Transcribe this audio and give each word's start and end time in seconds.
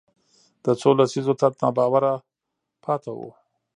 د 0.63 0.65
څو 0.81 0.89
لسیزو 0.99 1.33
تت 1.39 1.53
ناباوره 1.61 2.13
پاتې 2.83 3.11
وو 3.17 3.29